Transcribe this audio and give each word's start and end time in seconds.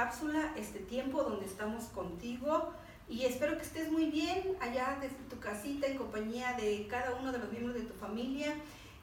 día, 0.00 0.54
este 0.56 0.78
tiempo 0.78 1.22
donde 1.22 1.44
estamos 1.44 1.84
contigo 1.88 2.72
y 3.06 3.26
espero 3.26 3.56
que 3.58 3.62
estés 3.64 3.92
muy 3.92 4.06
bien 4.06 4.56
allá 4.58 4.96
desde 4.98 5.16
tu 5.28 5.38
casita 5.38 5.86
en 5.86 5.98
compañía 5.98 6.54
de 6.54 6.86
cada 6.88 7.16
uno 7.16 7.30
de 7.32 7.38
los 7.38 7.50
miembros 7.50 7.74
de 7.74 7.82
tu 7.82 7.92
familia. 7.94 8.54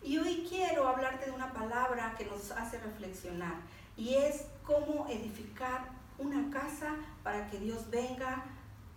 Y 0.01 0.17
hoy 0.17 0.47
quiero 0.49 0.87
hablarte 0.87 1.25
de 1.25 1.31
una 1.31 1.53
palabra 1.53 2.15
que 2.17 2.25
nos 2.25 2.49
hace 2.49 2.79
reflexionar 2.79 3.57
y 3.95 4.15
es 4.15 4.45
cómo 4.63 5.05
edificar 5.07 5.89
una 6.17 6.49
casa 6.49 6.95
para 7.21 7.47
que 7.47 7.59
Dios 7.59 7.91
venga, 7.91 8.45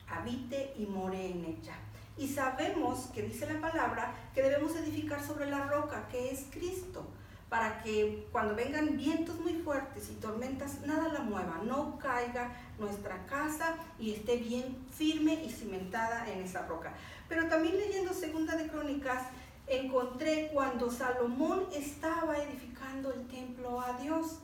habite 0.08 0.72
y 0.78 0.86
more 0.86 1.30
en 1.32 1.44
ella. 1.44 1.74
Y 2.16 2.28
sabemos 2.28 3.10
que 3.14 3.22
dice 3.22 3.52
la 3.52 3.60
palabra 3.60 4.14
que 4.34 4.42
debemos 4.42 4.74
edificar 4.74 5.22
sobre 5.22 5.50
la 5.50 5.66
roca, 5.66 6.08
que 6.08 6.30
es 6.30 6.46
Cristo 6.50 7.06
para 7.50 7.82
que 7.82 8.28
cuando 8.30 8.54
vengan 8.54 8.96
vientos 8.96 9.38
muy 9.40 9.54
fuertes 9.54 10.08
y 10.08 10.14
tormentas, 10.14 10.80
nada 10.86 11.12
la 11.12 11.20
mueva, 11.20 11.60
no 11.64 11.98
caiga 11.98 12.56
nuestra 12.78 13.26
casa 13.26 13.74
y 13.98 14.12
esté 14.12 14.36
bien 14.36 14.78
firme 14.92 15.34
y 15.44 15.50
cimentada 15.50 16.30
en 16.30 16.42
esa 16.42 16.64
roca. 16.66 16.94
Pero 17.28 17.48
también 17.48 17.76
leyendo 17.76 18.14
Segunda 18.14 18.54
de 18.54 18.68
Crónicas, 18.68 19.24
encontré 19.66 20.50
cuando 20.52 20.92
Salomón 20.92 21.66
estaba 21.74 22.38
edificando 22.38 23.12
el 23.12 23.26
templo 23.26 23.80
a 23.80 23.94
Dios 23.94 24.38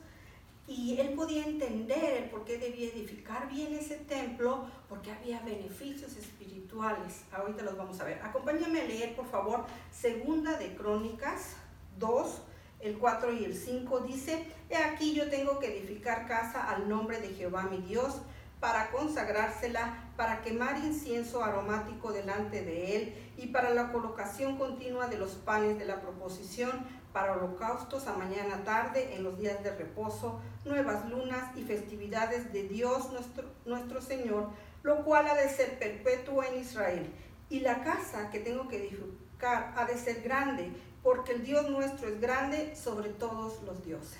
y 0.67 0.99
él 0.99 1.13
podía 1.15 1.45
entender 1.45 2.23
el 2.23 2.29
por 2.29 2.43
qué 2.43 2.57
debía 2.57 2.89
edificar 2.89 3.49
bien 3.49 3.73
ese 3.73 3.95
templo, 3.95 4.65
porque 4.89 5.11
había 5.11 5.39
beneficios 5.39 6.17
espirituales. 6.17 7.21
Ahorita 7.31 7.63
los 7.63 7.77
vamos 7.77 8.01
a 8.01 8.03
ver. 8.03 8.21
Acompáñame 8.21 8.81
a 8.81 8.83
leer, 8.83 9.15
por 9.15 9.27
favor, 9.27 9.65
Segunda 9.93 10.57
de 10.57 10.75
Crónicas 10.75 11.55
2, 11.99 12.41
el 12.79 12.97
4 12.97 13.33
y 13.33 13.45
el 13.45 13.55
5 13.55 14.01
dice, 14.01 14.45
He 14.69 14.77
aquí 14.77 15.13
yo 15.13 15.29
tengo 15.29 15.59
que 15.59 15.77
edificar 15.77 16.27
casa 16.27 16.69
al 16.69 16.87
nombre 16.87 17.19
de 17.19 17.29
Jehová 17.29 17.63
mi 17.63 17.77
Dios, 17.77 18.21
para 18.59 18.89
consagrársela, 18.89 20.11
para 20.15 20.41
quemar 20.41 20.77
incienso 20.79 21.43
aromático 21.43 22.11
delante 22.11 22.63
de 22.63 22.95
él, 22.95 23.31
y 23.37 23.47
para 23.47 23.71
la 23.71 23.91
colocación 23.91 24.57
continua 24.57 25.07
de 25.07 25.17
los 25.17 25.31
panes 25.31 25.77
de 25.77 25.85
la 25.85 26.01
proposición, 26.01 26.85
para 27.13 27.33
holocaustos 27.33 28.07
a 28.07 28.17
mañana 28.17 28.63
tarde, 28.63 29.15
en 29.15 29.23
los 29.23 29.37
días 29.39 29.63
de 29.63 29.75
reposo, 29.75 30.39
nuevas 30.65 31.07
lunas 31.09 31.55
y 31.55 31.63
festividades 31.63 32.51
de 32.51 32.63
Dios 32.63 33.11
nuestro, 33.11 33.45
nuestro 33.65 34.01
Señor, 34.01 34.49
lo 34.83 35.03
cual 35.03 35.27
ha 35.27 35.35
de 35.35 35.49
ser 35.49 35.79
perpetuo 35.79 36.43
en 36.43 36.59
Israel. 36.59 37.11
Y 37.49 37.61
la 37.61 37.83
casa 37.83 38.29
que 38.29 38.39
tengo 38.39 38.67
que 38.67 38.77
edificar 38.77 39.73
ha 39.75 39.85
de 39.85 39.97
ser 39.97 40.21
grande, 40.21 40.71
porque 41.07 41.31
el 41.31 41.45
Dios 41.45 41.69
nuestro 41.69 42.09
es 42.09 42.19
grande 42.19 42.75
sobre 42.75 43.07
todos 43.07 43.63
los 43.63 43.81
dioses. 43.85 44.19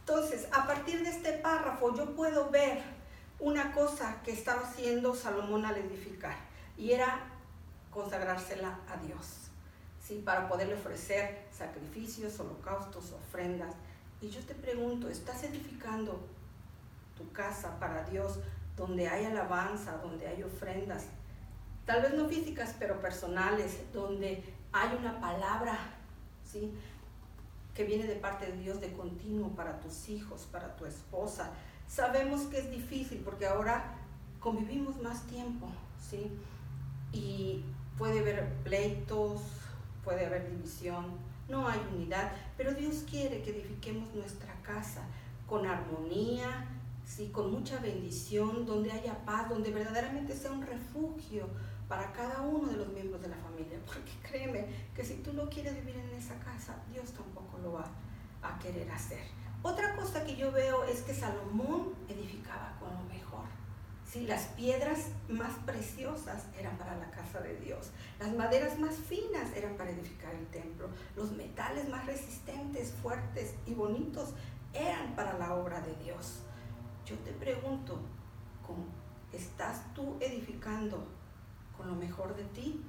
Entonces, 0.00 0.48
a 0.50 0.66
partir 0.66 1.04
de 1.04 1.10
este 1.10 1.34
párrafo 1.34 1.94
yo 1.94 2.16
puedo 2.16 2.50
ver 2.50 2.82
una 3.38 3.70
cosa 3.70 4.20
que 4.24 4.32
estaba 4.32 4.62
haciendo 4.62 5.14
Salomón 5.14 5.64
al 5.64 5.76
edificar, 5.76 6.34
y 6.76 6.90
era 6.90 7.28
consagrársela 7.92 8.80
a 8.92 8.96
Dios, 9.06 9.52
¿sí? 10.04 10.20
para 10.24 10.48
poderle 10.48 10.74
ofrecer 10.74 11.46
sacrificios, 11.56 12.40
holocaustos, 12.40 13.12
ofrendas. 13.12 13.72
Y 14.20 14.30
yo 14.30 14.40
te 14.40 14.56
pregunto, 14.56 15.08
¿estás 15.08 15.44
edificando 15.44 16.26
tu 17.16 17.30
casa 17.30 17.78
para 17.78 18.02
Dios 18.06 18.40
donde 18.76 19.06
hay 19.08 19.26
alabanza, 19.26 19.98
donde 19.98 20.26
hay 20.26 20.42
ofrendas? 20.42 21.04
Tal 21.86 22.02
vez 22.02 22.14
no 22.14 22.28
físicas, 22.28 22.74
pero 22.80 23.00
personales, 23.00 23.92
donde 23.92 24.42
hay 24.72 24.96
una 24.98 25.20
palabra 25.20 25.78
que 27.74 27.84
viene 27.84 28.06
de 28.06 28.16
parte 28.16 28.46
de 28.46 28.58
Dios 28.58 28.80
de 28.80 28.92
continuo 28.92 29.50
para 29.50 29.80
tus 29.80 30.08
hijos, 30.08 30.48
para 30.50 30.76
tu 30.76 30.86
esposa. 30.86 31.50
Sabemos 31.86 32.42
que 32.42 32.58
es 32.58 32.70
difícil 32.70 33.22
porque 33.24 33.46
ahora 33.46 33.94
convivimos 34.38 35.00
más 35.02 35.26
tiempo, 35.26 35.68
¿sí? 36.10 36.30
Y 37.12 37.64
puede 37.98 38.20
haber 38.20 38.54
pleitos, 38.64 39.40
puede 40.04 40.26
haber 40.26 40.50
división, 40.50 41.06
no 41.48 41.68
hay 41.68 41.80
unidad, 41.94 42.32
pero 42.56 42.74
Dios 42.74 43.04
quiere 43.08 43.42
que 43.42 43.50
edifiquemos 43.50 44.14
nuestra 44.14 44.54
casa 44.62 45.02
con 45.46 45.66
armonía, 45.66 46.68
¿sí? 47.04 47.28
con 47.28 47.50
mucha 47.50 47.78
bendición, 47.80 48.66
donde 48.66 48.92
haya 48.92 49.24
paz, 49.24 49.48
donde 49.48 49.70
verdaderamente 49.70 50.34
sea 50.34 50.52
un 50.52 50.62
refugio 50.62 51.48
para 51.90 52.12
cada 52.12 52.40
uno 52.42 52.68
de 52.68 52.76
los 52.76 52.88
miembros 52.90 53.20
de 53.20 53.28
la 53.28 53.36
familia, 53.36 53.80
porque 53.86 54.12
créeme 54.22 54.64
que 54.94 55.04
si 55.04 55.16
tú 55.16 55.32
no 55.32 55.50
quieres 55.50 55.74
vivir 55.74 55.96
en 55.96 56.10
esa 56.16 56.38
casa, 56.38 56.76
Dios 56.92 57.10
tampoco 57.10 57.58
lo 57.58 57.72
va 57.72 57.90
a 58.42 58.58
querer 58.60 58.88
hacer. 58.92 59.18
Otra 59.62 59.96
cosa 59.96 60.24
que 60.24 60.36
yo 60.36 60.52
veo 60.52 60.84
es 60.84 61.02
que 61.02 61.12
Salomón 61.12 61.92
edificaba 62.08 62.76
con 62.78 62.94
lo 62.94 63.02
mejor. 63.12 63.44
Sí, 64.06 64.26
las 64.26 64.44
piedras 64.56 65.08
más 65.28 65.52
preciosas 65.66 66.44
eran 66.58 66.78
para 66.78 66.96
la 66.96 67.10
casa 67.10 67.40
de 67.40 67.56
Dios, 67.56 67.90
las 68.20 68.34
maderas 68.34 68.78
más 68.78 68.94
finas 68.94 69.52
eran 69.54 69.76
para 69.76 69.90
edificar 69.90 70.32
el 70.34 70.46
templo, 70.46 70.88
los 71.16 71.32
metales 71.32 71.88
más 71.88 72.06
resistentes, 72.06 72.92
fuertes 73.02 73.54
y 73.66 73.74
bonitos 73.74 74.34
eran 74.72 75.14
para 75.16 75.36
la 75.38 75.54
obra 75.54 75.80
de 75.80 75.94
Dios. 76.04 76.40
Yo 77.04 77.16
te 77.18 77.32
pregunto, 77.32 78.00
¿cómo 78.66 78.84
estás 79.32 79.92
tú 79.94 80.16
edificando 80.20 81.19
lo 81.86 81.94
mejor 81.94 82.36
de 82.36 82.44
ti. 82.44 82.82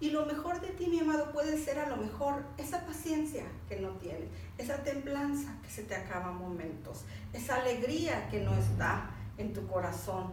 Y 0.00 0.10
lo 0.10 0.26
mejor 0.26 0.60
de 0.60 0.68
ti, 0.70 0.88
mi 0.88 0.98
amado, 0.98 1.30
puede 1.30 1.56
ser 1.56 1.78
a 1.78 1.88
lo 1.88 1.96
mejor 1.96 2.42
esa 2.58 2.84
paciencia 2.84 3.44
que 3.68 3.78
no 3.78 3.90
tienes, 3.98 4.28
esa 4.58 4.82
templanza 4.82 5.56
que 5.62 5.70
se 5.70 5.84
te 5.84 5.94
acaba 5.94 6.32
momentos, 6.32 7.04
esa 7.32 7.56
alegría 7.62 8.28
que 8.28 8.40
no 8.40 8.52
está 8.52 9.10
en 9.38 9.52
tu 9.52 9.64
corazón, 9.68 10.32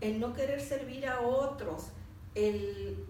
el 0.00 0.18
no 0.18 0.32
querer 0.32 0.62
servir 0.62 1.06
a 1.06 1.20
otros, 1.20 1.88
el, 2.34 3.04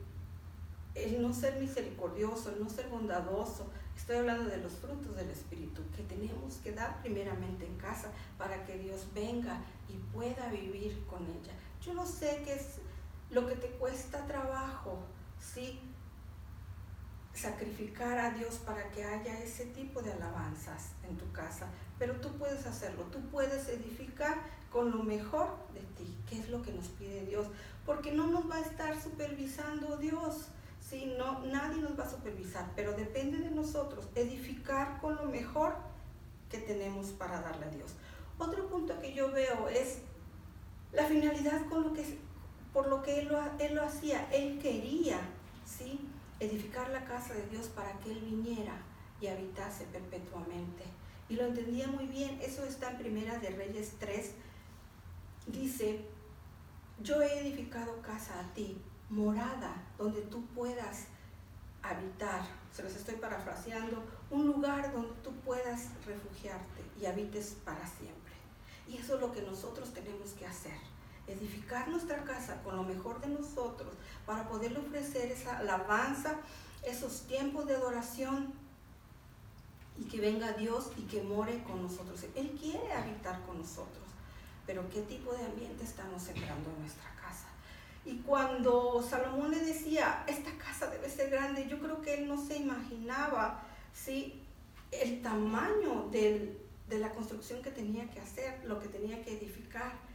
el 0.96 1.22
no 1.22 1.32
ser 1.32 1.60
misericordioso, 1.60 2.50
el 2.50 2.64
no 2.64 2.68
ser 2.68 2.88
bondadoso. 2.88 3.70
Estoy 3.96 4.16
hablando 4.16 4.50
de 4.50 4.56
los 4.56 4.72
frutos 4.72 5.14
del 5.14 5.30
Espíritu 5.30 5.82
que 5.94 6.02
tenemos 6.02 6.56
que 6.64 6.72
dar 6.72 7.00
primeramente 7.00 7.64
en 7.64 7.76
casa 7.76 8.10
para 8.38 8.64
que 8.64 8.76
Dios 8.76 9.06
venga 9.14 9.60
y 9.88 9.92
pueda 10.12 10.48
vivir 10.50 11.04
con 11.06 11.22
ella. 11.26 11.52
Yo 11.80 11.94
no 11.94 12.04
sé 12.04 12.42
qué 12.44 12.54
es 12.54 12.80
lo 13.30 13.46
que 13.46 13.54
te 13.54 13.68
cuesta 13.68 14.26
trabajo, 14.26 14.98
¿sí? 15.38 15.80
Sacrificar 17.32 18.18
a 18.18 18.30
Dios 18.30 18.58
para 18.58 18.90
que 18.90 19.04
haya 19.04 19.38
ese 19.40 19.66
tipo 19.66 20.02
de 20.02 20.12
alabanzas 20.12 20.90
en 21.08 21.16
tu 21.16 21.30
casa, 21.32 21.68
pero 21.98 22.14
tú 22.16 22.30
puedes 22.38 22.66
hacerlo, 22.66 23.04
tú 23.04 23.20
puedes 23.30 23.68
edificar 23.68 24.38
con 24.70 24.90
lo 24.90 25.02
mejor 25.02 25.48
de 25.72 25.80
ti, 25.80 26.16
que 26.28 26.40
es 26.40 26.48
lo 26.48 26.62
que 26.62 26.72
nos 26.72 26.88
pide 26.88 27.24
Dios, 27.26 27.46
porque 27.86 28.12
no 28.12 28.26
nos 28.26 28.50
va 28.50 28.56
a 28.56 28.60
estar 28.60 29.00
supervisando 29.00 29.96
Dios, 29.96 30.48
¿sí? 30.80 31.14
no, 31.18 31.40
nadie 31.46 31.80
nos 31.80 31.98
va 31.98 32.04
a 32.04 32.10
supervisar, 32.10 32.70
pero 32.74 32.92
depende 32.92 33.38
de 33.38 33.50
nosotros 33.50 34.08
edificar 34.14 35.00
con 35.00 35.16
lo 35.16 35.24
mejor 35.26 35.76
que 36.50 36.58
tenemos 36.58 37.08
para 37.10 37.40
darle 37.40 37.66
a 37.66 37.70
Dios. 37.70 37.94
Otro 38.38 38.68
punto 38.68 38.98
que 39.00 39.14
yo 39.14 39.30
veo 39.30 39.68
es 39.68 39.98
la 40.92 41.04
finalidad 41.04 41.66
con 41.68 41.84
lo 41.84 41.92
que 41.92 42.18
por 42.72 42.88
lo 42.88 43.02
que 43.02 43.20
él 43.20 43.28
lo, 43.28 43.40
él 43.58 43.74
lo 43.74 43.82
hacía. 43.82 44.28
Él 44.32 44.58
quería, 44.60 45.18
¿sí? 45.66 46.08
Edificar 46.38 46.88
la 46.90 47.04
casa 47.04 47.34
de 47.34 47.46
Dios 47.48 47.68
para 47.68 47.92
que 48.00 48.12
Él 48.12 48.20
viniera 48.20 48.74
y 49.20 49.26
habitase 49.26 49.84
perpetuamente. 49.86 50.84
Y 51.28 51.34
lo 51.36 51.44
entendía 51.44 51.86
muy 51.86 52.06
bien. 52.06 52.38
Eso 52.40 52.64
está 52.64 52.90
en 52.90 52.98
Primera 52.98 53.38
de 53.38 53.50
Reyes 53.50 53.94
3. 53.98 54.32
Dice, 55.46 56.00
yo 57.02 57.20
he 57.20 57.40
edificado 57.40 58.00
casa 58.02 58.40
a 58.40 58.54
ti, 58.54 58.80
morada, 59.10 59.82
donde 59.98 60.22
tú 60.22 60.44
puedas 60.46 61.06
habitar. 61.82 62.42
Se 62.72 62.82
los 62.82 62.94
estoy 62.94 63.16
parafraseando. 63.16 64.02
Un 64.30 64.46
lugar 64.46 64.92
donde 64.92 65.12
tú 65.22 65.32
puedas 65.44 65.88
refugiarte 66.06 66.82
y 67.00 67.06
habites 67.06 67.56
para 67.64 67.86
siempre. 67.86 68.34
Y 68.88 68.96
eso 68.96 69.16
es 69.16 69.20
lo 69.20 69.32
que 69.32 69.42
nosotros 69.42 69.92
tenemos 69.92 70.30
que 70.32 70.46
hacer 70.46 70.79
nuestra 71.88 72.24
casa 72.24 72.60
con 72.62 72.76
lo 72.76 72.82
mejor 72.82 73.20
de 73.20 73.28
nosotros 73.28 73.94
para 74.26 74.48
poderle 74.48 74.80
ofrecer 74.80 75.30
esa 75.30 75.58
alabanza, 75.58 76.36
esos 76.84 77.22
tiempos 77.22 77.66
de 77.66 77.76
adoración 77.76 78.52
y 79.98 80.04
que 80.04 80.20
venga 80.20 80.52
Dios 80.52 80.90
y 80.96 81.02
que 81.02 81.22
more 81.22 81.62
con 81.62 81.82
nosotros. 81.82 82.24
Él 82.34 82.56
quiere 82.60 82.92
habitar 82.92 83.40
con 83.46 83.58
nosotros, 83.58 84.04
pero 84.66 84.88
¿qué 84.90 85.02
tipo 85.02 85.32
de 85.32 85.44
ambiente 85.44 85.84
estamos 85.84 86.22
sembrando 86.22 86.70
en 86.70 86.80
nuestra 86.80 87.14
casa? 87.20 87.46
Y 88.04 88.18
cuando 88.18 89.04
Salomón 89.08 89.50
le 89.50 89.60
decía, 89.60 90.24
esta 90.26 90.50
casa 90.56 90.88
debe 90.88 91.08
ser 91.08 91.30
grande, 91.30 91.68
yo 91.68 91.78
creo 91.78 92.00
que 92.00 92.14
él 92.14 92.28
no 92.28 92.42
se 92.44 92.56
imaginaba 92.56 93.62
¿sí? 93.94 94.42
el 94.90 95.22
tamaño 95.22 96.08
de 96.10 96.58
la 96.98 97.10
construcción 97.10 97.62
que 97.62 97.70
tenía 97.70 98.10
que 98.10 98.20
hacer, 98.20 98.64
lo 98.64 98.80
que 98.80 98.88
tenía 98.88 99.22
que 99.22 99.36
edificar 99.36 100.09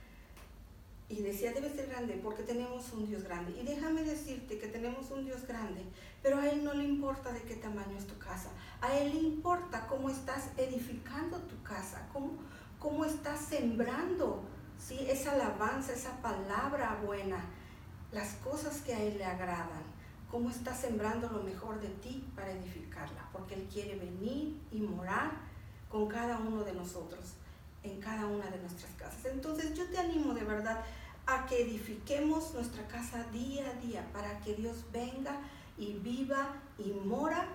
y 1.07 1.22
decía, 1.22 1.54
debe 1.54 1.69
ser 1.69 1.88
grande 1.88 2.19
porque 2.24 2.44
tenemos 2.44 2.92
un 2.94 3.06
Dios 3.07 3.24
grande. 3.24 3.60
Y 3.60 3.63
déjame 3.63 4.04
decirte 4.04 4.57
que 4.57 4.68
tenemos 4.68 5.12
un 5.12 5.25
Dios 5.25 5.46
grande, 5.48 5.84
pero 6.24 6.40
a 6.40 6.50
Él 6.50 6.63
no 6.63 6.74
le 6.74 6.84
importa 6.84 7.31
de 7.31 7.42
qué 7.42 7.56
tamaño 7.56 7.98
es 7.98 8.07
tu 8.07 8.18
casa. 8.18 8.50
A 8.81 8.98
Él 8.98 9.13
le 9.13 9.19
importa 9.19 9.86
cómo 9.88 10.10
estás 10.10 10.50
edificando 10.57 11.38
tu 11.42 11.62
casa, 11.62 12.07
cómo, 12.12 12.34
cómo 12.80 13.06
estás 13.06 13.40
sembrando 13.40 14.44
¿sí? 14.80 14.98
esa 15.07 15.34
alabanza, 15.34 15.94
esa 15.94 16.19
palabra 16.22 17.00
buena, 17.06 17.38
las 18.12 18.34
cosas 18.36 18.81
que 18.81 18.94
a 18.94 19.01
Él 19.01 19.19
le 19.19 19.25
agradan, 19.25 19.84
cómo 20.31 20.50
está 20.50 20.74
sembrando 20.74 21.30
lo 21.30 21.44
mejor 21.44 21.80
de 21.81 21.90
ti 21.90 22.28
para 22.36 22.51
edificarla, 22.51 23.30
porque 23.31 23.54
Él 23.54 23.68
quiere 23.72 23.96
venir 23.96 24.60
y 24.72 24.81
morar 24.81 25.31
con 25.90 26.08
cada 26.08 26.40
uno 26.40 26.63
de 26.63 26.74
nosotros, 26.74 27.36
en 27.86 28.00
cada 28.00 28.26
una 28.26 28.50
de 28.50 28.60
nuestras 28.60 28.92
casas. 28.94 29.26
Entonces 29.26 29.74
yo 29.76 29.86
te 29.88 29.98
animo 29.98 30.34
de 30.34 30.44
verdad 30.44 30.84
a 31.28 31.46
que 31.46 31.62
edifiquemos 31.62 32.54
nuestra 32.54 32.88
casa 32.88 33.24
día 33.32 33.70
a 33.70 33.74
día 33.86 34.08
para 34.12 34.40
que 34.42 34.54
Dios 34.54 34.86
venga 34.92 35.40
y 35.78 35.94
viva 35.94 36.56
y 36.78 36.92
mora 36.92 37.48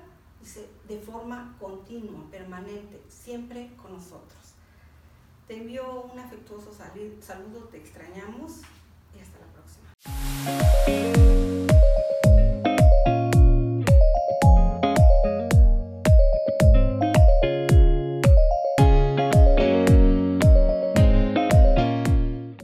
de 0.89 0.99
forma 0.99 1.55
continua, 1.61 2.25
permanente, 2.31 3.03
siempre 3.09 3.71
con 3.77 3.93
nosotros. 3.93 4.55
Te 5.47 5.59
envío 5.59 6.03
un 6.03 6.19
afectuoso 6.19 6.73
saludo, 6.73 7.69
te 7.71 7.79
extrañamos 7.79 8.63